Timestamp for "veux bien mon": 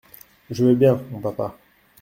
0.65-1.19